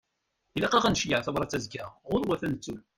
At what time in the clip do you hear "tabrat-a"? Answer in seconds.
1.25-1.57